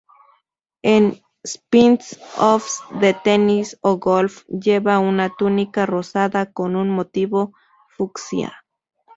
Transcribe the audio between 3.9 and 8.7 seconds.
golf lleva una túnica rosada con un motivo fucsia.